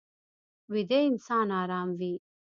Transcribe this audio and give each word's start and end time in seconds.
ویده 0.71 0.99
انسان 1.09 1.47
ارام 1.61 1.89
وي 1.99 2.13